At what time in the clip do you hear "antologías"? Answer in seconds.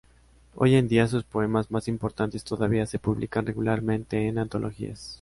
4.39-5.09